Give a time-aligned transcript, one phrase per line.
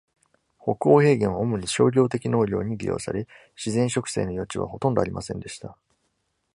[0.57, 5.77] 北欧平原は主に商業的農業に利用され、自然植生の余地はほとんどありませんでした。